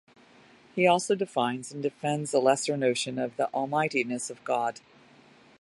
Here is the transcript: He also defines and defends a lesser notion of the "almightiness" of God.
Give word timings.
He 0.73 0.87
also 0.87 1.13
defines 1.13 1.71
and 1.71 1.83
defends 1.83 2.33
a 2.33 2.39
lesser 2.39 2.75
notion 2.75 3.19
of 3.19 3.37
the 3.37 3.51
"almightiness" 3.53 4.31
of 4.31 4.43
God. 4.43 4.79